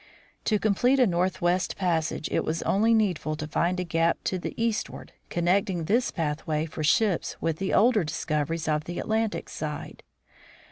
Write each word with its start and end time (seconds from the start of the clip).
To 0.45 0.57
complete 0.57 0.99
a 0.99 1.05
northwest 1.05 1.75
passage 1.77 2.27
it 2.31 2.43
was 2.43 2.63
only 2.63 2.91
needful 2.95 3.35
to 3.35 3.45
find 3.45 3.79
a 3.79 3.83
gap 3.83 4.17
to 4.23 4.39
the 4.39 4.59
eastward, 4.59 5.11
connecting 5.29 5.83
this 5.83 6.09
pathway 6.09 6.65
for 6.65 6.83
ships 6.83 7.37
with 7.39 7.57
the 7.57 7.71
older 7.75 8.03
discoveries 8.03 8.67
on 8.67 8.81
the 8.85 8.97
Atlantic 8.97 9.47
side. 9.47 10.01